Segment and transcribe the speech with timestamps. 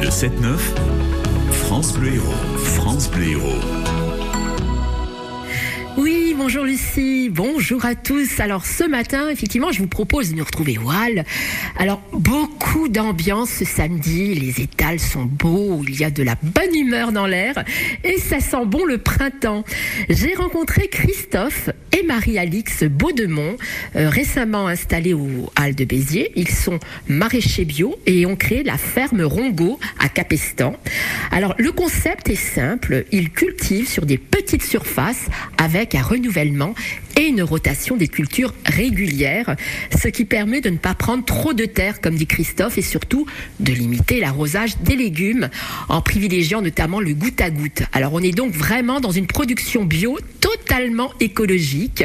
[0.00, 0.58] Le 7-9,
[1.50, 2.32] France Bleu Héros.
[2.56, 4.07] France Bleu Héros.
[6.48, 8.40] Bonjour Lucie, bonjour à tous.
[8.40, 11.24] Alors ce matin, effectivement, je vous propose de nous retrouver Wall.
[11.78, 16.74] Alors beaucoup d'ambiance ce samedi, les étals sont beaux, il y a de la bonne
[16.74, 17.62] humeur dans l'air
[18.02, 19.62] et ça sent bon le printemps.
[20.08, 23.58] J'ai rencontré Christophe et Marie-Alix Baudemont,
[23.96, 26.32] euh, récemment installés au Halles de Béziers.
[26.34, 30.76] Ils sont maraîchers bio et ont créé la ferme Rongo à Capestan.
[31.30, 35.26] Alors le concept est simple, ils cultivent sur des petites surfaces
[35.58, 36.74] avec un renouvellement renouvellement
[37.18, 39.56] et une rotation des cultures régulières,
[40.00, 43.26] ce qui permet de ne pas prendre trop de terre, comme dit Christophe, et surtout
[43.58, 45.48] de limiter l'arrosage des légumes
[45.88, 47.82] en privilégiant notamment le goutte à goutte.
[47.92, 52.04] Alors on est donc vraiment dans une production bio totalement écologique.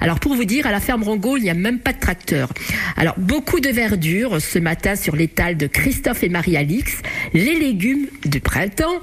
[0.00, 2.48] Alors pour vous dire, à la ferme Rongo, il n'y a même pas de tracteur.
[2.96, 7.02] Alors beaucoup de verdure ce matin sur l'étal de Christophe et Marie-Alix,
[7.34, 9.00] les légumes du printemps.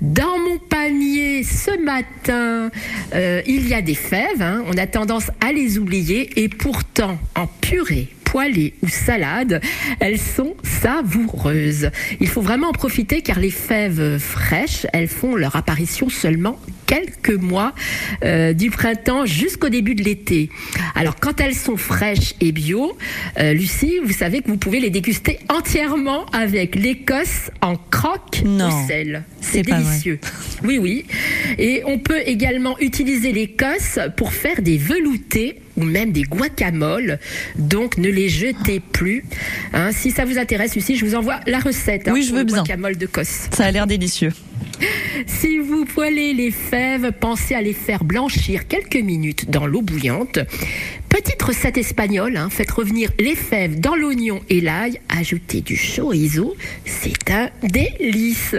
[0.00, 2.70] Dans mon panier ce matin,
[3.14, 4.64] euh, il y a des fèves, hein.
[4.68, 9.62] on a tendance à les oublier et pourtant en purée poêlées ou salades,
[9.98, 11.90] elles sont savoureuses.
[12.20, 16.60] Il faut vraiment en profiter car les fèves fraîches, elles font leur apparition seulement
[16.90, 17.72] quelques mois
[18.24, 20.50] euh, du printemps jusqu'au début de l'été.
[20.96, 22.98] Alors quand elles sont fraîches et bio,
[23.38, 28.66] euh, Lucie, vous savez que vous pouvez les déguster entièrement avec l'Écosse en croque Non.
[28.66, 29.22] au sel.
[29.40, 29.84] C'est C'est pas vrai.
[29.84, 30.18] délicieux.
[30.64, 31.04] Oui, oui.
[31.58, 37.18] Et on peut également utiliser l'Écosse pour faire des veloutés ou même des guacamoles.
[37.56, 39.24] Donc ne les jetez plus.
[39.72, 42.08] Hein, si ça vous intéresse, Lucie, je vous envoie la recette.
[42.08, 42.58] hein, Oui, je veux bien.
[42.58, 43.48] Guacamole de Cosse.
[43.52, 44.32] Ça a l'air délicieux.
[45.26, 50.38] Si vous poêlez les fèves, pensez à les faire blanchir quelques minutes dans l'eau bouillante.
[51.10, 56.56] Petite recette espagnole, hein, faites revenir les fèves dans l'oignon et l'ail, ajoutez du chorizo,
[56.84, 58.54] c'est un délice.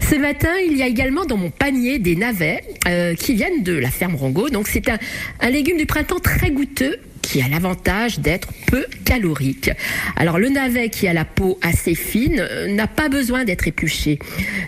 [0.00, 3.72] Ce matin, il y a également dans mon panier des navets euh, qui viennent de
[3.72, 4.48] la ferme Rongo.
[4.48, 4.98] Donc c'est un,
[5.40, 6.96] un légume du printemps très goûteux
[7.30, 9.70] qui a l'avantage d'être peu calorique.
[10.16, 14.18] Alors le navet qui a la peau assez fine euh, n'a pas besoin d'être épluché.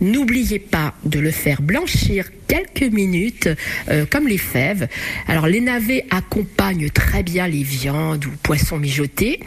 [0.00, 3.48] N'oubliez pas de le faire blanchir quelques minutes
[3.90, 4.88] euh, comme les fèves.
[5.28, 9.38] Alors les navets accompagnent très bien les viandes ou poissons mijotés.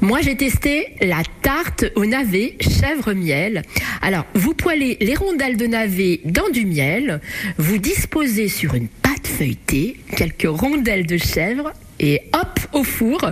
[0.00, 3.62] Moi j'ai testé la tarte au navet chèvre miel.
[4.02, 7.20] Alors vous poêlez les rondelles de navet dans du miel,
[7.58, 13.30] vous disposez sur une pâte feuilletée quelques rondelles de chèvre et hop au four.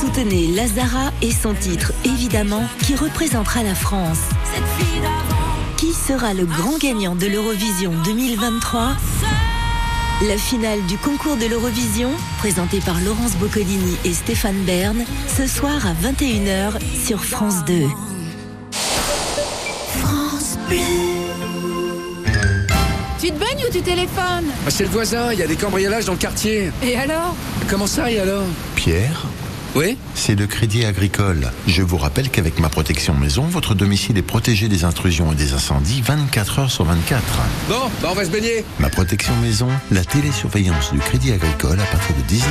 [0.00, 4.22] Soutenez Lazara et son titre Évidemment qui représentera la France.
[5.76, 8.96] Qui sera le grand gagnant de l'Eurovision 2023
[10.26, 15.86] La finale du concours de l'Eurovision, présentée par Laurence Boccolini et Stéphane Bern, ce soir
[15.86, 16.72] à 21h
[17.06, 17.84] sur France 2.
[23.20, 26.04] Tu te baignes ou tu téléphones Ah, C'est le voisin, il y a des cambriolages
[26.04, 26.70] dans le quartier.
[26.82, 27.34] Et alors
[27.68, 28.44] Comment ça, et alors
[28.76, 29.24] Pierre,
[29.74, 31.50] Oui c'est le Crédit Agricole.
[31.66, 35.52] Je vous rappelle qu'avec ma protection maison, votre domicile est protégé des intrusions et des
[35.54, 37.22] incendies 24 heures sur 24.
[37.68, 38.64] Bon, bah on va se baigner.
[38.78, 42.46] Ma protection maison, la télésurveillance du Crédit Agricole à partir de 19